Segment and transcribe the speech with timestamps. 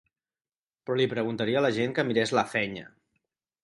[0.85, 2.91] Però li preguntaria a la gent que mirés la feina.